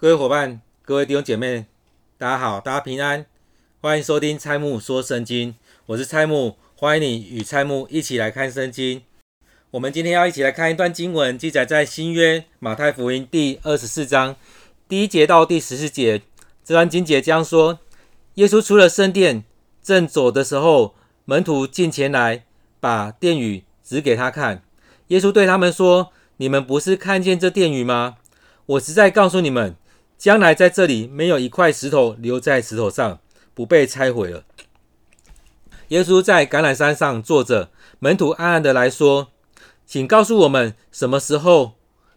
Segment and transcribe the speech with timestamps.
[0.00, 1.66] 各位伙伴、各位弟兄姐妹，
[2.16, 3.26] 大家好，大家平安，
[3.82, 9.02] 欢迎收听蔡木说圣经，我是蔡木，欢迎你与蔡木一起来看圣经。
[9.72, 14.36] 我们今天要一起来看一段经文，记载在新约马太福音第二十四章
[14.88, 16.22] 第一节到第十四节。
[16.64, 17.80] 这段经节将说：
[18.36, 19.44] 耶稣出了圣殿，
[19.82, 20.94] 正走的时候，
[21.26, 22.46] 门徒进前来，
[22.80, 24.62] 把殿宇指给他看。
[25.08, 28.16] 耶稣对他们说：“你们不是看见这殿宇吗？
[28.64, 29.76] 我实在告诉你们。”
[30.20, 33.20] 将来在这里没有一块石头留在石头上，
[33.54, 34.44] 不被拆毁了。
[35.88, 39.28] 耶稣在橄榄山上坐着，门徒暗暗的来说
[39.86, 41.72] ：“请告诉我们什么时候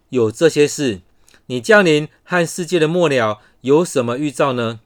[0.10, 1.00] 有这些事？
[1.46, 4.82] 你降临和世界的末了有什么预兆呢？”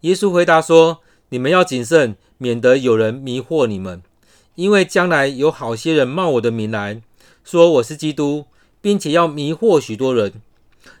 [0.00, 4.02] 耶稣回答说：“你们要谨慎，免得有人迷惑你们，
[4.54, 7.02] 因为将来有好些人冒我的名来
[7.44, 8.46] 说我是基督，
[8.80, 10.32] 并且要迷惑许多人。”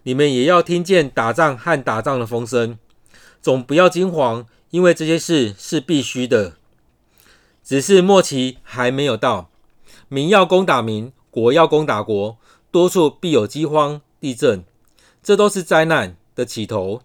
[0.04, 2.78] 你们也要听见打仗和打仗的风声，
[3.40, 6.54] 总不要惊慌，因为这些事是必须的。
[7.62, 9.48] 只是末期还没有到，
[10.08, 12.36] 民要攻打民，国要攻打国，
[12.70, 14.64] 多处必有饥荒、地震，
[15.22, 17.00] 这都是灾难的起头。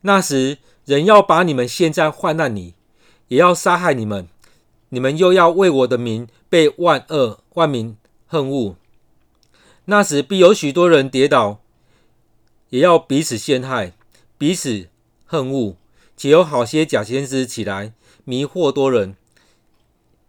[0.00, 2.74] 那时，人要把你们陷在患难里，
[3.28, 4.28] 也要杀害你们，
[4.88, 7.96] 你们又要为我的名被万恶万民
[8.26, 8.76] 恨恶。
[9.84, 11.60] 那时，必有许多人跌倒。
[12.70, 13.92] 也要彼此陷害，
[14.36, 14.88] 彼此
[15.24, 15.76] 恨恶，
[16.16, 17.92] 且有好些假先知起来
[18.24, 19.16] 迷惑多人。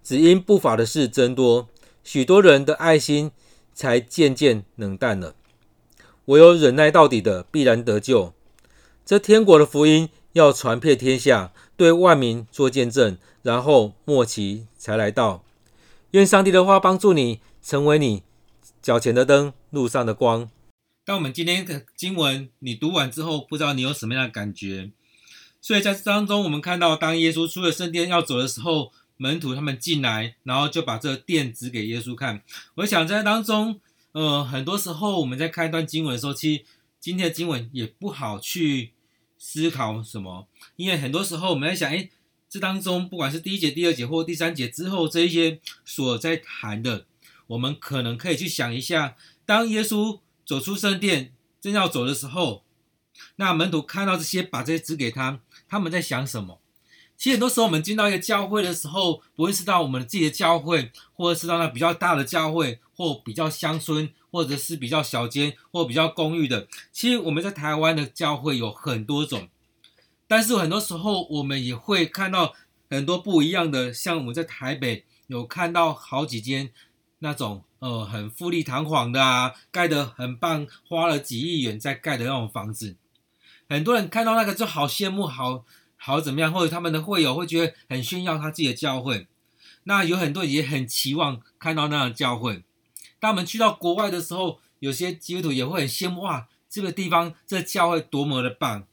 [0.03, 1.67] 只因不法的事增多，
[2.03, 3.31] 许多人的爱心
[3.73, 5.35] 才渐渐冷淡了。
[6.25, 8.33] 唯有忍耐到底的，必然得救。
[9.05, 15.43] 这天国的福音要传遍天下，对万民做见证，然后末期才来到。
[16.11, 18.23] 愿上帝的话帮助你，成为你
[18.81, 20.49] 脚前的灯，路上的光。
[21.07, 24.91] 当我们今天的经文你读完之后，不知道你有什么样的感觉？
[25.61, 32.43] 所以在这当中，我们看到，当耶稣出了圣殿要走的时候，门徒他们进来，然后就把这个殿指给耶稣看。
[32.75, 33.79] 我想在当中，
[34.11, 36.65] 呃，很多时候我们在看一段经文的时候，其实
[36.99, 38.91] 今天的经文也不好去
[39.37, 42.09] 思考什么，因为很多时候我们在想，诶，
[42.49, 47.05] 这当中不管是第一节、第二节或第三节之后这一些所在谈的，
[47.47, 49.15] 我们可能可以去想一下，
[49.45, 50.19] 当耶稣。
[50.47, 52.63] 走出圣殿，正要走的时候，
[53.35, 56.61] 那门徒看到这些，把这些指给他，他们在想什么？
[57.17, 66.69] 其实很多时候，我们进到一个教会的时候，不会是到我们自己的教会，或者是到那比较大的教会，或比较乡村，或者是比较小间，或比较公寓的。
[66.93, 69.49] 其实我们在台湾的教会有很多种，
[70.29, 72.55] 但是很多时候我们也会看到
[72.89, 76.71] 很多不一样的，像我们在台北有看到好几间
[77.19, 77.65] 那种。
[77.79, 82.95] 呃，很富丽堂皇的啊，盖得很棒，花了几亿元在盖的那种房子，
[83.69, 85.63] 很多人看到那个就好羡慕，好
[85.95, 89.27] 好怎么样，或者他们的会友会觉得很炫耀他自己的教会。
[89.83, 92.63] 那有很多人也很期望看到那样的教会。
[93.19, 98.87] 当我们去到国外的时候，有些基督徒也会很羡慕，哇，这个地方这教会多么的棒。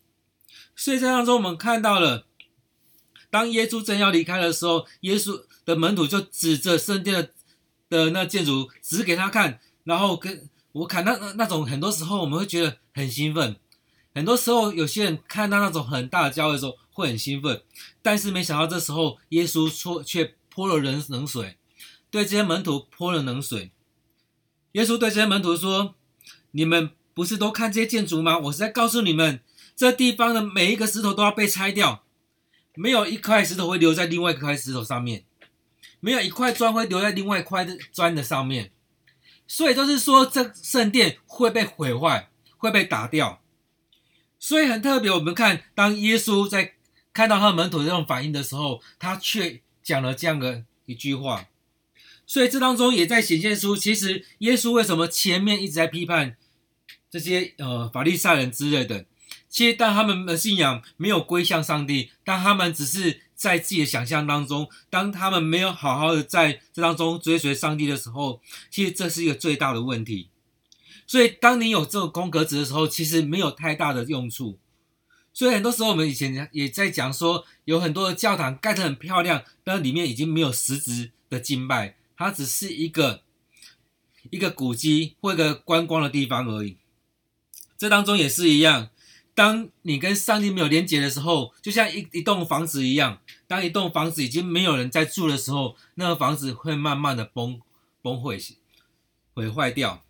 [0.77, 2.27] 所以在当中我们看到了，
[3.31, 7.31] 当耶稣正要离开的时候，耶稣的门徒就指着圣殿的。
[7.94, 13.56] 的那建筑指给他看，然后跟我看那那那种，很多时候我们会觉得很兴奋。
[14.15, 17.62] 很多时候有些人看到那种很大的教会的时候会很兴奋，
[18.03, 21.56] 但是没想到这时候耶稣却却泼了人冷水，
[22.10, 23.72] 对这些门徒泼了冷水。
[24.72, 25.94] 耶稣对这些门徒说
[26.53, 28.38] ：“你们不是都看这些建筑吗？
[28.38, 29.41] 我是在告诉你们，
[29.75, 32.04] 这地方的每一个石头都要被拆掉，
[32.75, 35.25] 没有一块石头会留在另外一块石头上面。”
[36.04, 38.70] 没有一块砖会留在另外一块砖的上面，
[39.47, 42.28] 所以就是说，这圣殿会被毁坏，
[42.59, 43.41] 会被打掉。
[44.38, 46.75] 所以很特别，我们看当耶稣在
[47.15, 51.47] 看到他的门徒这种反应的时候，他却讲了这样的一句话。
[52.26, 56.36] 所以这当中也在显现出，其实耶稣为什么前面一直在批判
[57.10, 59.06] 这些呃法利赛人之类的。
[59.48, 63.22] 其实当他们的信仰没有归向上帝，当他们只是。
[63.45, 70.31] 在自己的想象当中，当他们没有好好的在这当中追随上帝的时候，其实这是一个最大的问题。
[71.07, 74.59] 所以，当你有这个空格子的时候，其实没有太大的用处。
[75.35, 83.21] 所以，很多时候我们以前也在讲说，有很多的教堂盖得很漂亮，但里面已经没有实质的敬拜，它只是一个
[84.31, 86.79] 一个古迹或一个观光的地方而已。
[87.77, 88.89] 这当中也是一样。
[89.34, 97.60] 当你跟上帝没有连接的时候，就像一一栋房子一样，当一栋房子已经没有人在住的时候，那个房子会慢慢的崩
[98.01, 98.54] 崩溃、
[99.34, 100.04] 毁坏掉，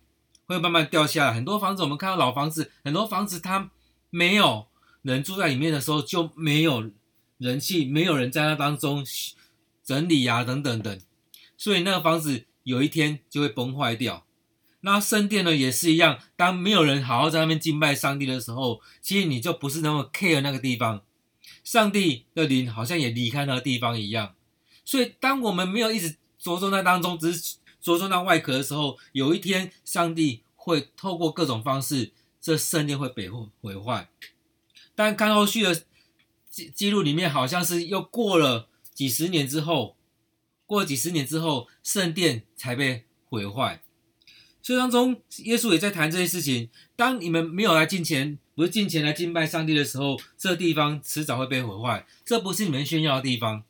[0.45, 1.33] 会慢慢掉下来。
[1.33, 3.71] 很多房子我们看到老房子，很多房子它
[4.11, 4.67] 没有
[5.01, 6.91] 人住在里面的时候，就没有
[7.39, 9.03] 人气，没有人在那当中
[9.83, 10.99] 整理啊等等等，
[11.57, 14.23] 所以那个房子有一天就会崩坏掉。
[14.85, 21.01] 那圣殿呢也是一样，当没有人好好在那边敬拜上帝的时候，其实你就不是那么 care 那个地方，
[21.63, 24.35] 上帝的灵好像也离开那个地方一样。
[24.85, 34.07] 所以当我们没有一直着重在当中，只是着重在外壳的时候，有一天上帝会透过各种方式，这圣殿会被毁毁坏。
[34.93, 35.83] 但看后续的
[36.47, 39.97] 记记录里面，好像是又过了几十年之后，
[40.67, 43.81] 过了几十年之后，圣殿才被毁坏。
[44.65, 46.71] 所以当中，耶稣也在谈这些事情。
[46.95, 52.07] 当你们没有来敬虔，不是敬虔来敬拜上帝的时候，这地方迟早会被毁坏。
[52.25, 53.63] 这不是你们炫耀的地方。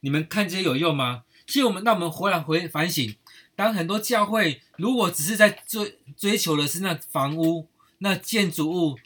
[0.00, 1.22] 你们看这些有用吗？
[1.46, 3.14] 其实我们，让我们回来回反省。
[3.54, 7.68] 当很多教会如果只是在追追求的是那房屋、
[7.98, 8.98] 那建筑物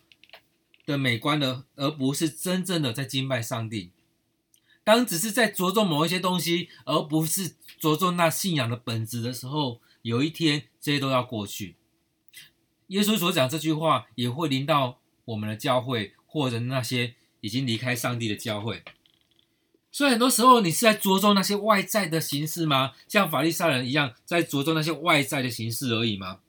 [0.86, 3.90] 的美观的，而不是真正的在敬拜上帝。
[4.82, 9.82] 当只是在着重某一些东西，而不是着重那信仰的本质的时候。
[10.02, 11.76] 有一天，这些都要过去。
[12.88, 18.82] 耶稣所讲这句话，也会临到我们的教会，或者那些已经离开上帝的教会。
[19.90, 22.92] 所以很多时候，你是在着重那些外在的形式吗？
[23.08, 26.40] 像法利赛人一样，在着重那些外在的形式而已吗？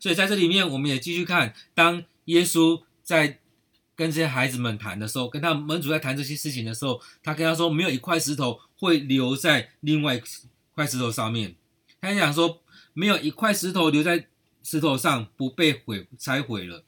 [0.00, 3.38] 所以在这里面，我们也继续看，当耶稣在
[3.94, 10.22] 跟这些孩子们谈的时候，跟他门主在谈这些事情的时候，他跟他说，没有一块石头会留在另外一
[10.74, 11.54] 块石头上面。
[12.00, 12.62] 他讲说，
[13.00, 14.28] 没有一块石头留在
[14.62, 16.84] 石头上不被毁拆毁了，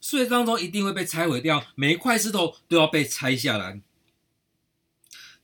[0.00, 3.82] 所以当中一定会被拆毁掉，每一块石头都要被拆下来。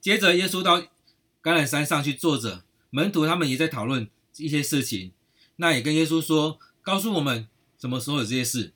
[0.00, 0.82] 接着，耶稣到
[1.42, 5.10] 橄榄山上去坐着，门徒他们也在讨论一些事情，
[5.56, 8.72] 那也跟耶稣说，告诉我们什么时候有这些事，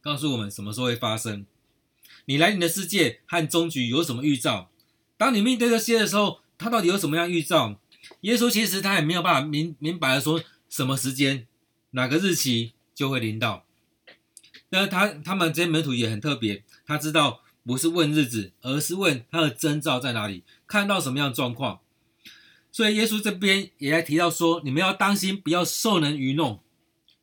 [0.00, 1.44] 告诉我们什么时候会发生。
[2.26, 4.70] 你来临的世界和终局有什么预兆？
[5.16, 7.80] 当你面对这些的时候，他到底有什么样预兆？
[8.22, 11.46] 耶稣其实他也没有办法明明白的说什么时间
[11.92, 13.64] 哪个日期就会临到，
[14.70, 21.80] 那他他们这些门徒也很特别，他知道不是问日子，而是问他的征兆在哪里，看到什么样的状况。
[22.72, 26.60] 所以耶稣这边也在提到说，你们要当心，不要受人愚弄，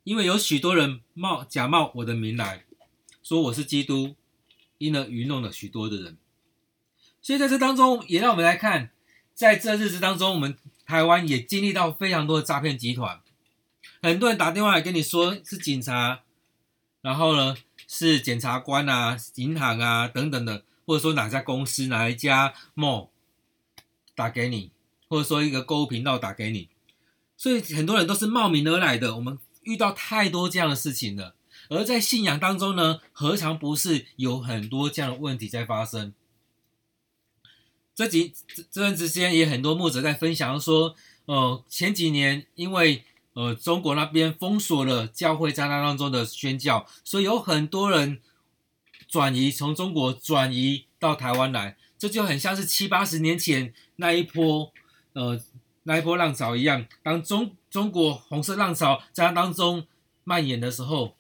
[0.04, 2.66] 因为有许多人冒假冒我的名来
[3.22, 4.16] 说我是基督，
[4.78, 6.18] 因而愚弄了许多的人。
[7.22, 8.92] 所以在这当中，也让我们来看。
[9.36, 10.58] 在这日子当中，我们
[10.90, 13.22] 台湾也经历到非常多的诈骗集团，
[14.02, 16.22] 很多人打电话来跟你说是警察，
[17.04, 17.56] 然后呢
[17.88, 23.10] 是检察官啊、银行啊等等的，或者说哪家公司、哪一家 mall
[24.16, 24.72] 打给你，
[25.08, 26.70] 或者说一个购物频道打给你，
[27.38, 29.16] 所以很多人都是冒名而来的。
[29.16, 31.36] 我们遇到太多这样的事情了，
[31.70, 36.16] 而在信仰当中呢，何尝不是有很多这样的问题在发生？
[38.00, 38.34] 这几
[38.72, 43.04] 这段时间也很多牧者在分享说，呃，前几年因为
[43.34, 48.22] 呃中国那边封锁了教会在那当中的宣教，所以有很多人
[49.10, 54.72] 转移从中国转移到台湾来，这就很像是七八十年前那一波
[55.12, 55.38] 呃
[55.84, 59.86] 那一波浪潮一样，当中中国红色浪潮在那当中
[60.24, 61.18] 蔓延的时候，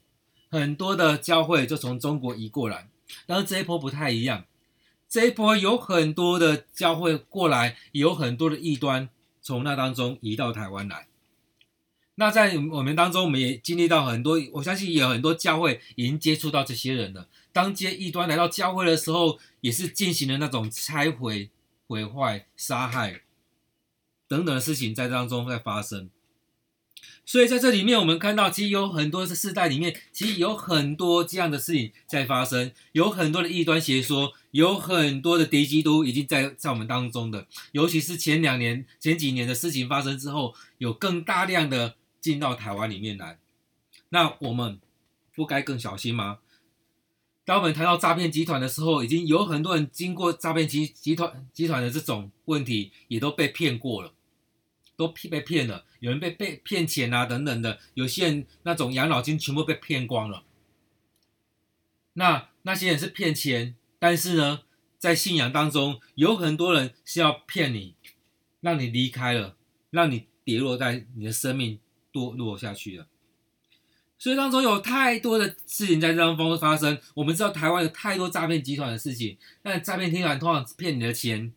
[0.50, 2.88] 很多的教会就从中国移过来，
[3.28, 4.46] 但是这一波不太一样。
[5.10, 9.10] 这一波有很多的教会过来，有很多的异端
[9.42, 11.08] 从那当中移到台湾来。
[12.16, 17.28] 那在我们当中，我们也经历到很多，我相信有很多教会已经接触到这些人了。
[17.52, 21.50] 当这些异端来到教会的时候，也是进行了那种拆毁、
[21.88, 23.22] 毁坏、杀害
[24.28, 26.10] 等等的事情在当中在发生。
[27.26, 37.48] 所以在这里面，我们看到，其实有很多的世代里面，其实有很多这样的事情在发生，有很多的异端邪说，有很多的敌基督已经在在我们当中的。
[37.72, 43.40] 尤其是前两年、前几年的事情发生之后，有更大量的进到台湾里面来。
[44.10, 44.80] 那我们
[45.36, 46.40] 不该更小心吗？
[47.46, 54.14] 当我们谈到诈骗集团的时候，已经有很多人经过诈骗集集团集团的这种问题，也都被骗过了。
[54.96, 60.44] 都被被骗了，有人被被骗钱啊，等等的，有些人那种养老金全部被骗光了。
[62.12, 64.62] 那那些人是骗钱，但是呢，
[64.98, 67.96] 在信仰当中，有很多人是要骗你，
[68.62, 69.56] 让你离开了，
[69.92, 71.80] 让你跌落在你的生命
[72.12, 73.08] 堕落下去了。
[74.18, 77.00] 所以当中有太多的事情在这当中发生。
[77.14, 81.54] 我们知道台湾有太多诈骗集团的事情，但诈骗集团通常骗你的钱，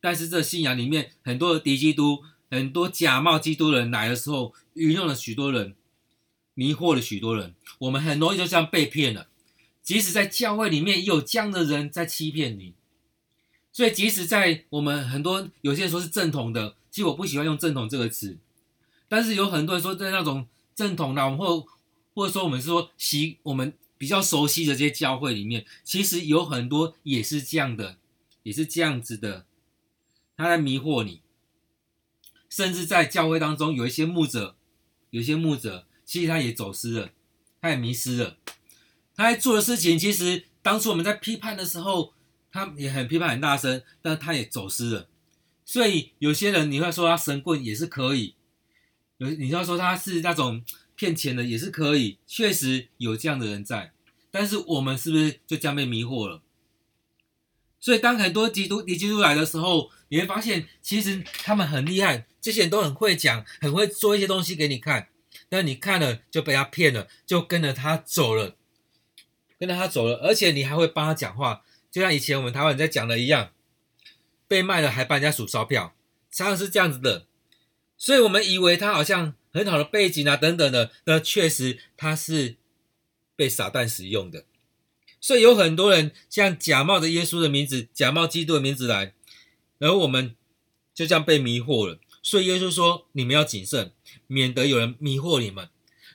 [0.00, 2.24] 但是这信仰里面很多的敌基督。
[2.50, 5.76] 很多假冒基督人来的时候，愚弄了许多人，
[6.54, 7.54] 迷惑了许多人。
[7.80, 9.28] 我们很容易就这样被骗了。
[9.88, 12.74] 即使在教会里面也有这样的人在欺骗你。
[13.72, 18.36] 所以，即使在我们很多有些人说是正统的，其实我不喜欢用正统这个词，
[19.08, 21.66] 但是有很多人说在那种正统的，或
[22.12, 27.96] 或者说我们说习我们比较熟悉的这些教会里面，其实有很多也是这样的，
[28.42, 29.46] 也是这样子的，
[30.36, 31.22] 他在迷惑你。
[32.50, 34.54] 甚至在教会当中，有一些牧者，
[35.08, 37.10] 有些牧者，其实他也走失了，
[37.62, 38.36] 他也迷失了，
[39.18, 42.14] 他在做的事情，其实当初我们在批判的时候。
[42.50, 45.06] 他也很批判很大声，但他也走失了。
[45.66, 48.34] 所以有些人你会说他神棍也是可以，
[49.18, 50.64] 有你要说他是那种
[50.96, 53.92] 骗钱的也是可以，确实有这样的人在。
[54.30, 56.40] 但是我们是不是就这样被迷惑了？
[57.78, 65.08] 所以当很多基督敌基督来的时候，你会发现其实他们很厉害，这些人都很会讲，很会做一些东西给你看，
[65.50, 68.56] 但你看了就被他骗了，就跟着他走了，
[69.58, 71.62] 跟着他走了，而且你还会帮他讲话。
[71.90, 73.50] 就像以前我们台湾人在讲的一样，
[74.46, 75.94] 被卖了还帮人家数钞票，
[76.30, 77.26] 常常是这样子的。
[77.96, 82.56] 所以我们以为他好像很好的背景啊等等的，那确实他是
[83.34, 84.44] 被撒旦使用的。
[85.20, 89.14] 所以有很多人像假冒的耶稣的名字、假冒基督的名字来，
[89.78, 90.36] 然后我们
[90.94, 91.98] 就这样被迷惑了。
[92.22, 93.92] 所以耶稣说：“你们要谨慎，
[94.26, 95.68] 免得有人迷惑你们。”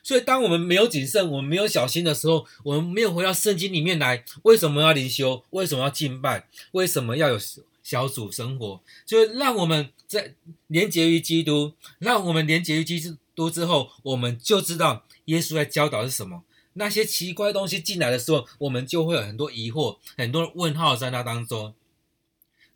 [0.04, 4.22] 所以，当我们没有谨慎，我们没有小心的时候，我们没有回到圣经里面来。
[4.42, 5.42] 为什么要灵修？
[5.48, 6.46] 为什么要敬拜？
[6.72, 7.38] 为什么要有
[7.82, 8.82] 小组生活？
[9.06, 10.34] 就是让我们在
[10.66, 16.44] 连结于基督，让我们连结于基督之后，我们就知道耶稣在教导是什么。
[16.74, 21.74] 那些奇怪东西进来的时候，我们就会有很多疑惑，很多问号在那当中。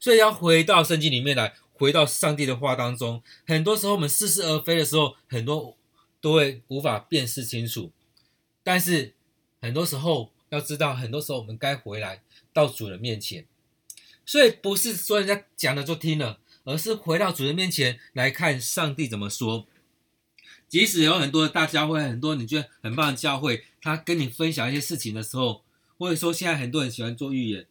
[0.00, 3.22] 所以，要回到圣经里面来，回到上帝的话当中。
[3.46, 5.74] 很多时候，我们似是而非的时候，很多。
[6.20, 7.92] 都会无法辨识清楚，
[8.62, 9.14] 但是
[9.60, 12.22] 很多时候要知道，很多时候我们该回来
[12.52, 13.46] 到主人面前，
[14.26, 19.66] 所以不是说人家讲了就听了，而是回到主人面前来看上帝怎么说。
[20.68, 25.62] 即使有很多的大教会，很多你觉得很棒的教会，他跟你分享一些事情的时候，
[25.96, 27.66] 或者说现在很多人喜欢做预言，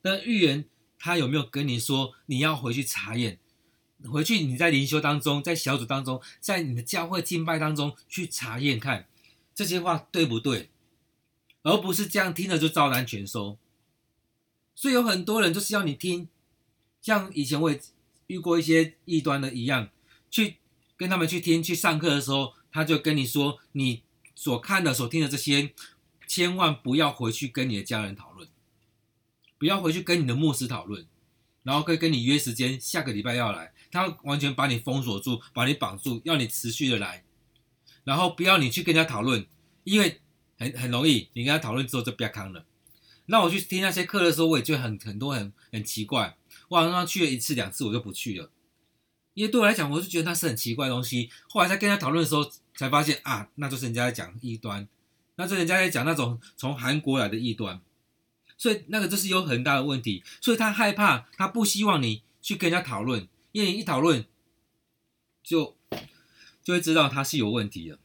[0.00, 0.64] 但预言
[0.98, 3.38] 他有没有跟你说你要回去查验？
[4.04, 9.08] 回去你在灵修当中，在小组当中，在你的教会敬拜当中去查验看
[9.54, 10.68] 这些话对不对，
[11.62, 13.58] 而不是这样听了就照单全收。
[14.74, 16.28] 所以有很多人就是要你听，
[17.00, 17.80] 像以前我也
[18.26, 19.88] 遇过一些异端的一样，
[20.30, 20.56] 去
[20.98, 24.02] 跟他们去听去上课的时候，他就跟你说，你
[24.34, 25.72] 所看的、所听的这些，
[26.26, 28.46] 千万不要回去跟你的家人讨论，
[29.56, 31.06] 不要回去跟你的牧师讨论，
[31.62, 33.72] 然后可以跟你约时间，下个礼拜要来。
[33.90, 37.24] 他完全把你封锁住，把你绑住，要你持续的来，
[38.04, 39.46] 然后不要你去跟人家讨论，
[39.84, 40.20] 因为
[40.58, 42.64] 很很容易，你跟他讨论之后就不要康了。
[43.26, 46.36] 那我去听那些课的时候，我也觉得很很多很很奇怪，
[46.68, 48.50] 我好像去了一次两次，我就不去了，
[49.34, 51.30] 因为对我来讲，我就觉得那是很奇怪的东西。
[51.48, 54.86] 后来在跟他讨论的时候，才发现啊，那就是人家在讲异端，
[55.34, 57.80] 那就是人家在讲那种从韩国来的异端，
[58.56, 63.28] 所以那个就是有很大的问题，所以他害怕，他不希望你去跟人家讨论。
[63.56, 64.26] 因为一讨论，
[65.42, 65.78] 就
[66.62, 67.98] 就会知道他是有问题的，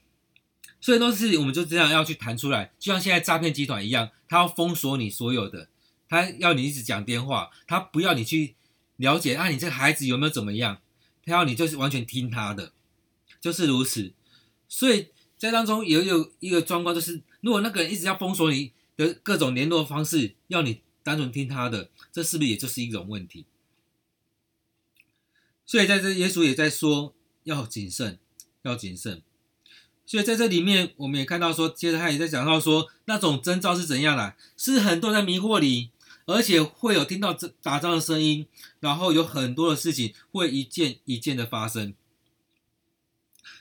[0.80, 5.68] 所以都是我们就这样要去谈出来，就像现在诈骗集团一样，他要封锁你所有的，
[6.08, 8.56] 他要你一直讲电话，他不要你去
[8.96, 10.80] 了解啊，你这个孩子有没有怎么样，
[11.26, 12.72] 他要你就是完全听他的，
[13.42, 14.14] 就是如此。
[14.70, 23.44] 所以在当中也有一个状况，就是如果那个人一直要封锁你的各种联络方式，要你单纯听他的，这是不是也就是一种问题？
[25.72, 28.20] 所以在这，耶稣也在说要谨慎，
[28.64, 29.22] 要谨慎。
[30.06, 34.36] 所以在这里面，我们也看到说，接着他也在讲到说，那种征兆是怎样的？
[34.58, 35.92] 是很多人在迷惑你，
[36.26, 38.48] 而且会有听到这打仗的声音，
[38.82, 41.94] 然后有很多的事情会一件一件的发生。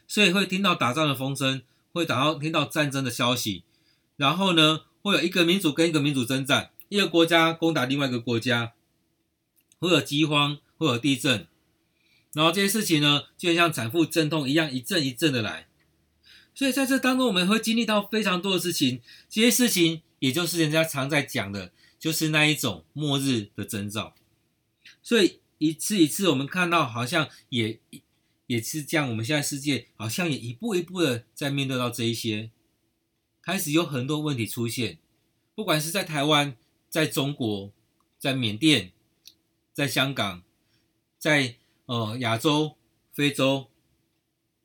[0.08, 1.62] 所以会听到打仗的风声，
[1.92, 3.62] 会打到听到战争的消息，
[4.16, 8.72] 然后呢，会有一个民族跟一个民族征战，一个国家攻打另外一个国家，
[9.78, 11.46] 会有饥荒，会有地震。
[12.32, 15.66] 然后这些事情呢，就像产妇阵痛一样，一阵一阵的来。
[16.54, 19.00] 所以在这当中，我们会经历到非常多的事情。
[19.28, 24.14] 这些事情，也就是人家常在讲的，就是那一种末日的征兆。
[25.02, 27.80] 所以一次一次，我们看到好像也
[28.46, 29.08] 也是这样。
[29.08, 32.50] 我们现在世界好像也一步一步的在面对到这一些，
[33.42, 34.98] 开始有很多问题出现。
[35.54, 36.56] 不管是在台湾、
[36.88, 37.72] 在中国、
[38.18, 38.92] 在缅甸、
[39.72, 40.42] 在香港、
[41.18, 41.56] 在。
[41.90, 42.76] 呃，亚洲、
[43.10, 43.68] 非洲、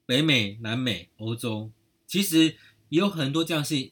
[0.05, 1.71] 北美、南美、欧洲，
[2.05, 2.55] 其实
[2.89, 3.89] 也有很多这样事。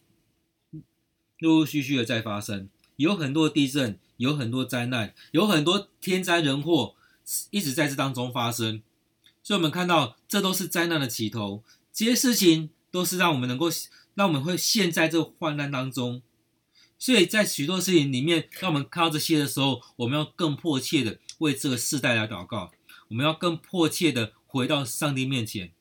[1.39, 6.93] 陆陆续续的在发生，有很多地震，有很多灾难，有很多天灾人祸
[7.49, 8.83] 一直在这当中发生。
[9.41, 13.67] 所以，我们看到这都是灾难的起头，这些事情都是让我们能够
[14.13, 16.21] 让我们会陷在这患难当中。
[16.99, 22.71] 所以在许多事情里面，当我们看到这些的时候，我们要更迫切的为这个世代来祷告，
[23.09, 25.71] 我们要更迫切的回到上帝面前，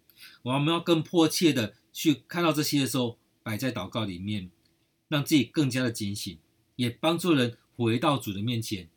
[0.42, 4.50] 我们要更迫切的去看到这些的时候，摆在祷告里面，
[5.08, 6.38] 让自己更加的警醒，
[6.76, 8.88] 也帮助人回到主的面前，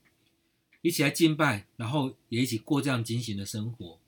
[0.81, 3.99] 一起来敬拜，然后也一起过这样警醒的生活。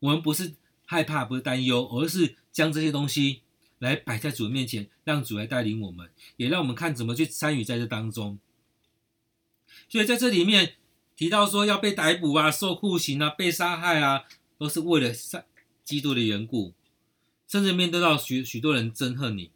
[0.00, 0.54] 我们不是
[0.84, 3.42] 害怕，不是担忧，而是将这些东西。
[3.80, 8.40] 来摆在主的面前，让主来带领我们，也让我们看怎么去参与在这当中。
[9.88, 10.74] 所以在这里面
[11.18, 14.22] 提到说要被逮捕啊、受酷刑啊、被杀害啊，
[14.56, 15.44] 都是为了杀
[15.84, 16.72] 基督的缘故。
[17.48, 19.50] 甚至面对到许许多人憎恨你，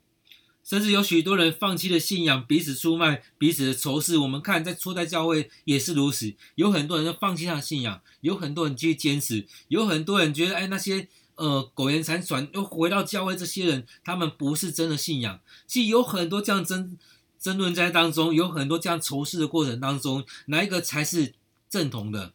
[0.64, 4.18] 甚至有许多人放弃了信仰，彼此出卖、彼此的仇视。
[4.18, 11.08] 我们看在初代教会也是如此，有很多人都放弃他的信仰，有很多人继续坚持，有很多人觉得哎那些。
[11.34, 15.40] 呃，苟延残喘又回到教会，这些人他们不是真的信仰。
[15.66, 16.98] 其实有很多这样争
[17.40, 21.32] 争论在当中，有很多这样仇视的过程当中，哪一个才是
[21.72, 22.34] 正统的？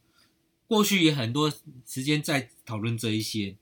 [0.66, 1.54] 过去也很多
[1.86, 3.56] 时间在讨论这一些。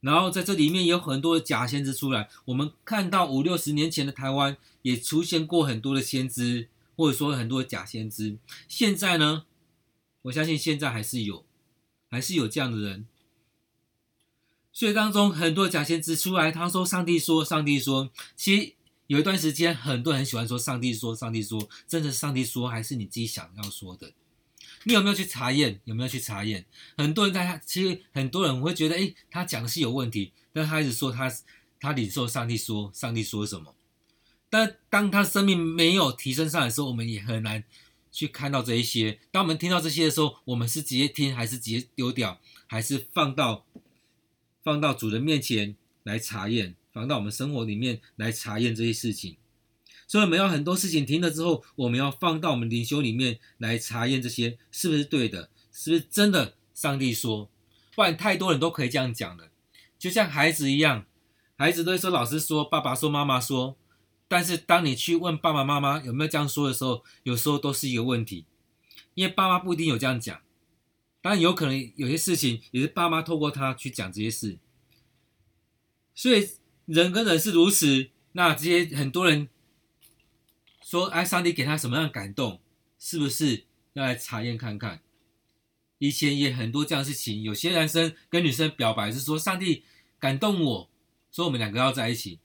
[0.00, 8.38] 然后在这里面有很多假先知出来，我们看到五六十年前的台湾也出现过很多的先知，或者说很多假先知。
[8.66, 9.44] 现在呢，
[10.22, 11.44] 我相信现在还是有，
[12.08, 13.06] 还是有这样的人。
[14.72, 18.72] 所以当中很多假先知出来，他说：“上帝说，上帝说。”其实
[19.08, 24.12] 有一段时间，很多人很喜欢说“上帝说，上帝说”，真的是上帝说，还是你自己想要说的？
[24.84, 25.80] 你有没有去查验？
[25.84, 26.64] 有没有去查验？
[26.96, 31.32] 很多人在他，其实很多人会觉得，诶，他讲的是有问题，但他一直说他
[31.80, 33.74] 他领受上帝说，上帝说什么？
[34.48, 37.64] 但当他生命没有提升上来的时候，我们也很难
[38.12, 39.18] 去看到这一些。
[39.30, 43.66] 当我们听到这些的时候，我们是直接听，还是直接丢掉，还是放到？
[44.62, 49.36] 放到主人面前来查验，放到我们生活里面来查验这些事情。
[50.14, 56.54] 所以我们要很多事情停了之后，我们要放到我们灵修里面来查验这些是不是对的，是不是真的？
[56.72, 57.50] 上帝说，
[57.96, 59.50] 不然太多人都可以这样讲的，
[59.98, 61.04] 就像孩子一样，
[61.56, 63.76] 孩子都会说老师说，爸爸说，妈妈说。
[64.28, 68.46] 但是当你去问爸爸妈妈有没有这样说的时候，有时候都是一个问题，
[69.14, 70.40] 因为爸妈不一定有这样讲。
[71.20, 74.58] 当然有可能有些事情也是爸妈透过他去讲这些事，
[76.14, 76.50] 所以
[76.86, 78.10] 人跟人是如此。
[78.36, 79.48] 那这些很多人
[80.84, 82.60] 说，哎，上帝给他什么样的感动，
[82.98, 85.00] 是不是要来查验看看？
[85.98, 89.84] 以前也很多这样事情，有些男生跟女生表白是说，上帝
[90.18, 90.90] 感动我，
[91.32, 92.38] 说我们两个要在一起，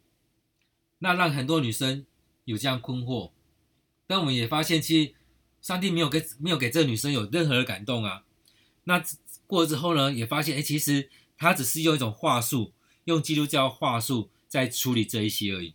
[0.99, 2.05] 那让很多女生
[2.45, 3.31] 有这样困惑。
[4.07, 5.13] 但我们也发现，其实
[5.61, 8.23] 上帝没有给没有给这个女生有任何的感动啊。
[8.85, 9.03] 那
[9.45, 12.71] 过之后呢，也发现，哎，其实他只是用一种话术，
[13.03, 15.73] 用基督教话术在处理这一些而已。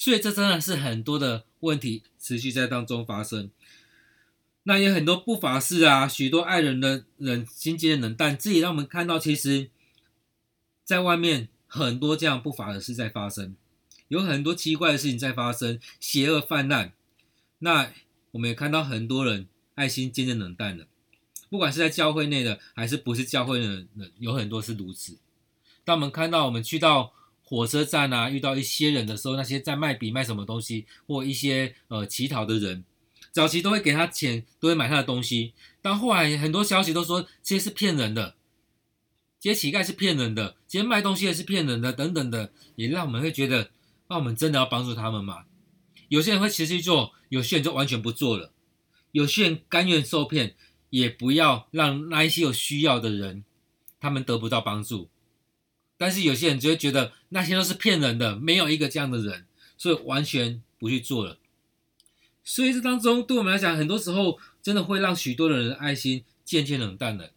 [0.00, 3.50] 所以这真的是很多的问题持续在当中发生。
[4.62, 9.68] 那也很多不法事啊，许多爱人的人心坚的冷淡，这也让我们看到，其实
[10.84, 13.54] 在外面很多这样不法的事在发生，
[14.08, 16.94] 有很多奇怪的事情在发生，邪恶泛滥。
[17.58, 17.92] 那
[18.30, 20.86] 我们也看到很多人爱心渐渐冷淡了。
[21.50, 25.18] 不管是在教会内的，还是不是教会的人，有很多是如此。
[25.84, 27.12] 当我们看到我们去到
[27.50, 32.84] 火车站啊，遇到一些人的时候，那些在卖笔卖什么东西，或一些呃乞讨的人，
[33.32, 35.52] 早期都会给他钱，都会买他的东西。
[35.82, 38.36] 但后来很多消息都说这些是骗人的，
[39.40, 43.70] 这些乞丐是骗人的，这些卖东西也是骗人的，等等的，也让我们会觉得，
[44.08, 45.44] 那我们真的要帮助他们吗？
[46.08, 48.52] 有些人会持续做，有些人就完全不做了，
[49.10, 50.54] 有些人甘愿受骗。
[50.90, 53.44] 也不要让那一些有需要的人，
[54.00, 55.08] 他们得不到帮助。
[55.96, 61.38] 但是有些人就会觉得那些都是骗人的，没有一个这样的人，所以完全不去做了。
[62.44, 67.30] 所以这当中对我们来讲，很多时候真的会让许多的人爱心渐渐冷淡了。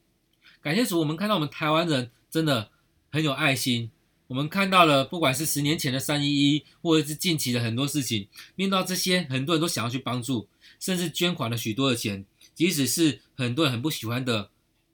[0.62, 2.70] 感谢主，我们看到我们台湾人真的
[3.12, 3.92] 很有爱心。
[4.28, 10.48] 我们看到了，不管是十年前的三一一，或者是近期的很多事情，面到这些，很多人都想要去帮助，
[10.80, 12.26] 甚至捐款了许多的钱。
[12.56, 14.50] 即使是很多人很不喜欢的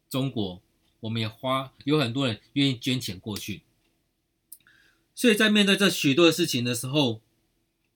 [0.10, 0.62] 中国，
[1.02, 3.62] 我们也花有很多人愿意捐钱过去。
[5.20, 7.20] 所以在面对这许多的事情的时候，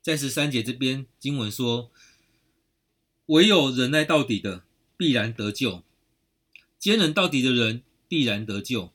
[0.02, 1.90] 在十三节这边经文说
[3.28, 4.66] ：“唯有忍耐到底的，
[4.98, 5.84] 必然得救；
[6.78, 8.92] 坚忍到底的人，必然得救。”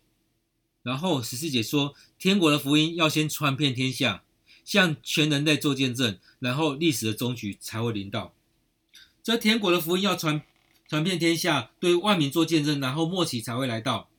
[0.85, 4.23] 然后十四节说：“天国的福音要先传遍天下，
[4.63, 8.35] 向全人类做见证，然后历史的终局才会临到。
[9.23, 10.43] 这天国的福音要传
[10.87, 14.11] 传遍天下，对万民做见证，然后末期才会来到。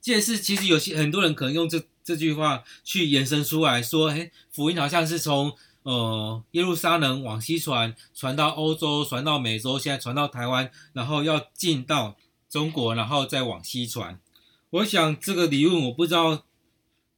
[0.00, 12.16] 这也是其实有些很多人可能用这这句话去延伸出来说，哎，福音好像是从呃耶路撒冷往西传，传到欧洲，传到美洲，现在传到台湾，然后要进到
[12.50, 14.20] 中国，然后再往西传。
[14.70, 16.44] 我想这个理论我不知道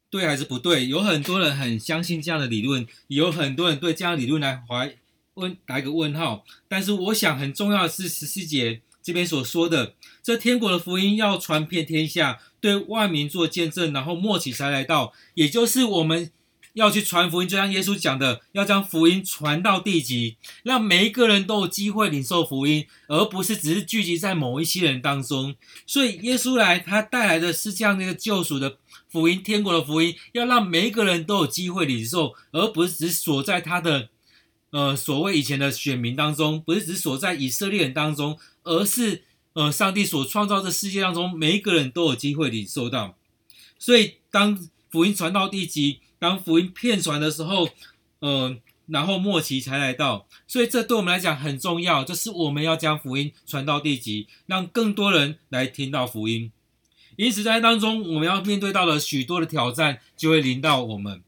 [0.08, 4.96] 对还是不对，有很多人很相信这样的理论，有很多人对这样理论来怀
[5.34, 6.44] 问打一个问号。
[6.68, 8.82] 但是我想很重要的是十四节。
[9.02, 16.30] 这边所说的，这天国的福音要传遍天下，对万民做见证，然后末期才来到，也就是我们
[16.74, 25.54] 要去传福音，就像耶稣讲的，要将福音传到地极，让每一个人都有机会领受福音，而不是只是聚集在某一些人当中。
[25.86, 34.08] 所以耶稣来，他带来的是这样的一个救赎的福音，天国的福音，要让每一个人都有机会领受，而不是只锁在他的。
[34.70, 39.22] 呃，所谓以前的选民当中，不是只锁在以色列人当中，而是
[39.56, 43.16] 呃，上帝所创造的世界当中，每一个人都有机会领受到。
[43.78, 47.70] 所以，当福音传到地极，当福音遍传的时候，
[48.18, 48.54] 呃，
[48.88, 50.28] 然后末期才来到。
[50.46, 56.52] 所以，这对我们来讲很重要，就是我们要将福音传到地极，让更多人来听到福音。
[57.16, 61.22] 因此，在当中，我们要面对到了许多的挑战，就会临到我们。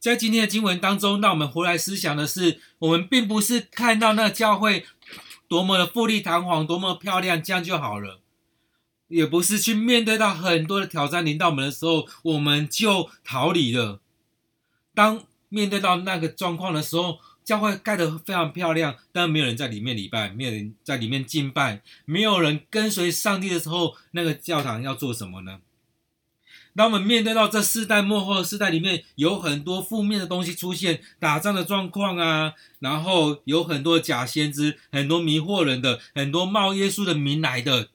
[0.00, 4.86] 在今天的经文当中，让我们回来思想的是，我们并不是看到那教会
[5.48, 8.20] 多么的富丽堂皇、多么漂亮，这样就好了；
[9.08, 14.00] 也不是去面对到很多的挑战临到我们的时候，我们就逃离了。
[14.94, 25.60] 当面对到那个状况的时候，教会盖得非常漂亮，但没有人在里面礼拜，没有人在里面敬拜，没有人跟随上帝的时候，那个教堂要做什么呢？
[26.76, 37.90] 当我们面对到这世代末后的世代里面，有很多负面的东西出现，打仗的状况啊，然后有很多假先知，很多迷惑人的，很多冒耶稣的名来的，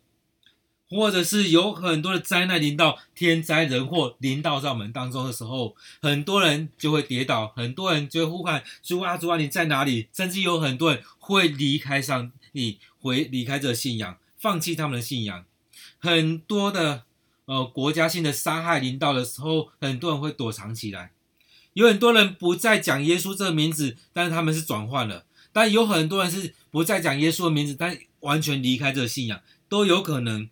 [0.89, 10.07] 或者是有很多的灾难临到，天灾人祸临到在我们当中的时候，很多人就会跌倒，很多人就会呼喊主啊主啊，你在哪里？
[10.13, 15.43] 甚至有很多人会离开上帝，回离开这信仰，放弃他们的信仰，
[15.97, 17.03] 很多的。
[17.49, 21.13] 呃，国家性的杀害临到的时候，很多人会躲藏起来。
[21.73, 25.25] 有很多人不再讲耶稣这个名字，但是他们是转换了。
[25.51, 30.47] 但有很多人是不再讲耶稣的名字，但完全离开这个信仰都有可能。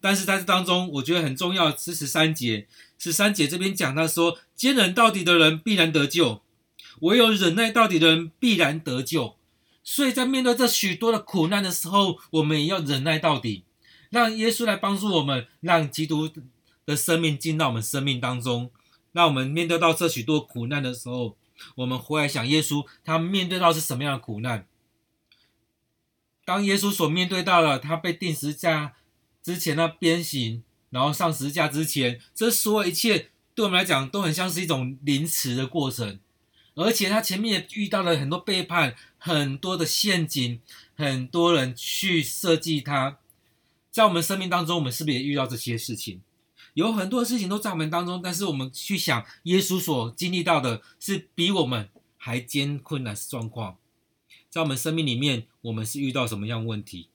[0.00, 2.66] 但是在这当中，我觉得很重要是十三节，
[2.98, 6.40] 十三节这边讲他说：坚忍到底的人必然得救，
[7.00, 9.36] 唯有忍耐到底的人必然得救。
[9.84, 13.64] 所以在面对这许多的苦难的时候，我们也要忍耐到底。
[14.10, 16.28] 让耶稣来帮助我们，让基督
[16.84, 18.70] 的生命进到我们生命当中。
[19.12, 21.36] 让我们面对到这许多苦难的时候，
[21.74, 24.66] 我们回来想耶稣，他面对到是什么样的苦难？
[26.44, 28.94] 当耶稣所面对到了他被钉十字架
[29.42, 36.20] 之前，那鞭刑，然后上十字架之前，这所有一切对我们来讲都很像是一种凌迟的过程。
[36.76, 40.60] 而且他前面也遇到了很多背叛，很多的陷阱，
[40.96, 43.18] 很多人去设计他。
[43.90, 46.20] 在我们生命当中，我们是不是也遇到这些事情？
[46.74, 53.78] 有很多事情都在我们当中，但是我们去想，耶稣所经历到的是比我们还艰困的状况。
[54.48, 57.08] 在我们生命里面，我们是遇到什么样问题？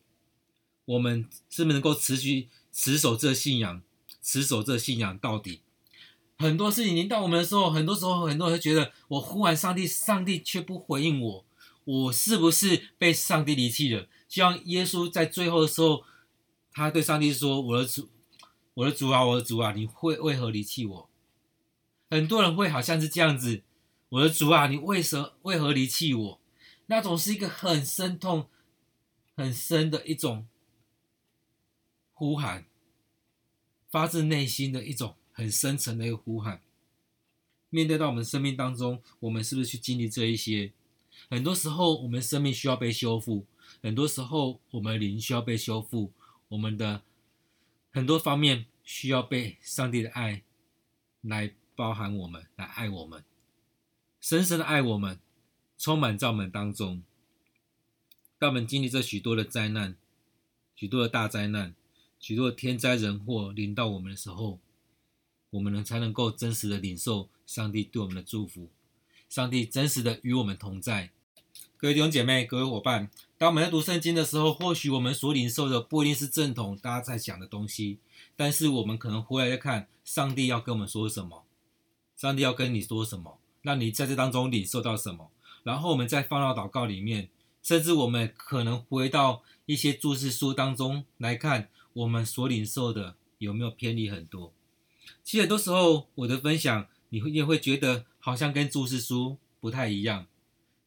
[0.83, 3.81] 我们是不是能够持续持守这信仰，
[4.21, 5.61] 持守这信仰到底？
[6.37, 11.45] 很多事情临到我们的时候，很多时候很多人会觉得，我呼唤上帝，上帝却不回应我，
[11.85, 14.09] 我是不是被上帝离弃了？
[14.27, 16.03] 希望耶稣在最后的时候。
[16.75, 18.09] 他对上帝说：“我的主，
[18.73, 21.09] 我的主啊，我的主啊，你会为何离弃我？”
[22.11, 23.63] 很多人会好像是这样子
[24.09, 26.41] ：“我的主啊，你为何为何离弃我？”
[26.87, 28.49] 那种是一个很深痛、
[29.37, 30.47] 很深的一种
[32.13, 32.65] 呼喊，
[33.89, 36.61] 发自内心的一种很深沉的一个呼喊。
[37.69, 40.73] 面对到我们生命当中，我们是不是去经历这一些？
[41.29, 43.45] 很多时候，我们生命需要被修复；
[43.81, 46.11] 很多时候，我们灵需要被修复。
[46.49, 47.01] 我们的
[47.91, 50.43] 很多方面需要被上帝的爱
[51.21, 53.23] 来包含我们，来爱我们，
[54.21, 55.19] 深深的爱我们，
[55.77, 57.03] 充满在我们当中。
[58.37, 59.95] 当我们经历这许多的灾难、
[60.75, 61.73] 许多的大灾难、
[62.19, 64.59] 许多的天灾人祸临到我们的时候，
[65.49, 68.69] 我们能才能够真实的领受上帝对我们的祝福，
[69.29, 71.11] 上帝真实的与我们同在。
[71.77, 77.99] 各位弟兄姐妹、各位伙伴，当我们在读圣经的时候，或许我们所领受的不一定是正统大家在讲的东西，
[78.35, 81.43] 但是我们可能回来再看上帝要跟我们说什么，
[82.15, 85.29] 上帝要跟你说什么，让你在这当中领受到什么，
[85.63, 87.27] 然后我们再放到祷告里面，
[87.61, 94.53] 甚至我们可能回到一些注释书当中来看，我们所领受的有没有偏离很多。
[95.25, 100.25] 其实很多时候我的分享，你会也会觉得好像跟注释书不太一样，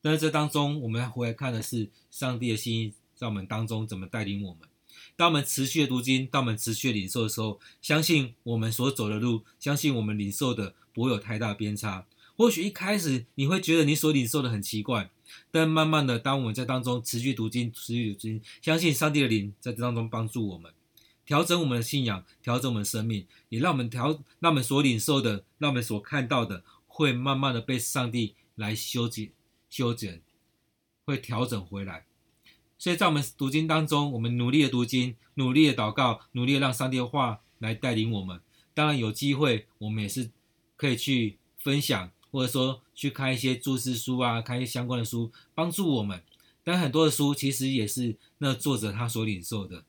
[0.00, 4.68] 但是这当中我们回来看的是上帝的心意在我们当中怎么带领我们。
[5.16, 12.06] 当我们持续的读经，当我们持续的领受的时候，相信我们所走的路，相信我们领受的不会有太大偏差。
[12.36, 15.10] 或许一开始你会觉得你所领受的很奇怪，
[15.50, 20.72] 但慢慢的，当我们在当中持续读经、持续读经，相信上帝的灵在这当中帮助我们，
[21.26, 29.32] 调整我们的信仰，调整我们的生命，也让我们调，让我们所领受的，让我们所看到的，会慢慢的被上帝来修剪、
[29.68, 30.22] 修剪，
[31.04, 32.06] 会调整回来。
[32.78, 38.40] 所以在我们读经当中，我们努力的读经，努力的祷告，努力的让上帝的话来带领我们。
[38.72, 40.30] 当然有机会，我们也是
[40.76, 46.22] 可以去分享，或者说去看一些注释书啊，看一些相关的书，帮助我们。
[46.62, 49.84] 但很多的书其实也是那作者他所领受的。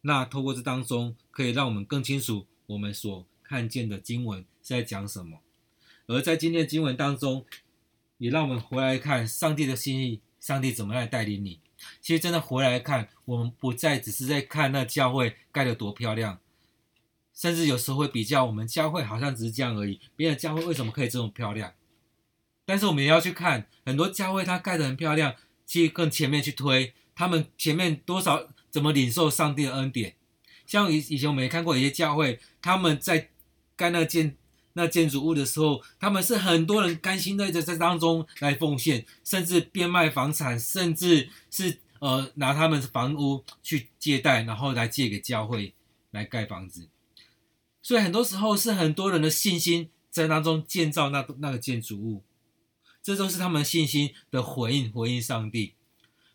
[0.00, 5.38] 那透过这当中，可以让我们更清楚我们所看见的经文是在讲什么。
[6.08, 7.46] 而在今天的经文当中，
[8.22, 11.58] 也让我们回来看上帝的心意，上帝怎么来带领你。
[12.00, 16.38] 其实真的回来看，我们不再只是在看那教会盖得多漂亮，
[17.34, 21.72] 甚至有时候会比较我们教会好像只是这样而已，别的教会为什么可以这么漂亮？
[22.64, 25.34] 但是我们也要去看很多教会它盖得很漂亮，
[25.66, 30.14] 去更前面去推，他们前面多少怎么领受上帝的恩典？
[30.64, 33.30] 像以以前我们也看过一些教会，他们在
[33.74, 34.36] 盖那建。
[34.74, 45.74] 那建筑物的时候，他们是很多人甘心在这当中来奉献，甚至变卖房产，甚至是呃拿他们房屋去借贷，然后来借给教会
[46.10, 46.88] 来盖房子。
[47.82, 52.22] 所以很多时候是很多人的信心在当中建造那那个建筑物，
[53.02, 55.74] 这都是他们信心的回应，回应上帝。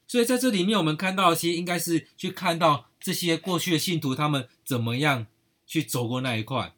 [0.08, 5.28] 所以在这里面，我们看到其实应该是去看到这些过去的信徒他们怎么样
[5.66, 6.74] 去走过那一块。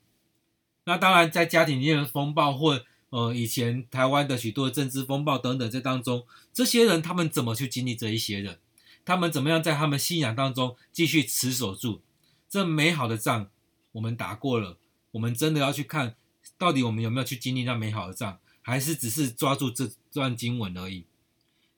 [0.90, 8.58] 那当然，在家庭里面的风暴，或呃以前台湾的许多政治风暴等等，这当中，这些人他们怎么去经历这一些人？
[9.06, 12.02] 他们怎么样在他们信仰当中继续持守住
[12.50, 13.50] 这美好的仗？
[13.92, 14.80] 我们打过了，
[15.12, 16.16] 我们真的要去看
[16.58, 21.06] 到底我们有没有去经历那美好的仗，还是只是抓住这段经文而已？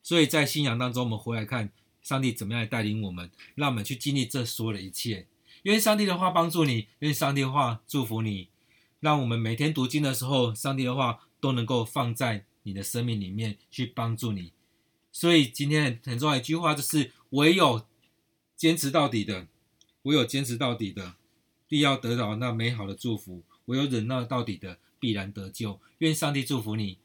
[0.02, 1.70] 所以在信仰当中，我们回来看
[2.02, 5.28] 上帝怎么样来带领我们，让我们去经历这所有的一切。
[5.64, 8.48] 愿上帝的话帮助你，愿上帝的话祝福你。
[9.02, 14.54] 让我们每天读经的时候，上帝的话都能够放在你的生命里面去帮助你。
[15.12, 17.86] 所以今天很重要一句话就是：唯有
[18.56, 19.48] 坚持到底的，
[20.04, 21.16] 唯有坚持到底的，
[21.68, 25.80] 必要得到那美好的祝福；唯有忍耐到底的，必然得救。
[25.98, 27.00] 愿上帝祝福你。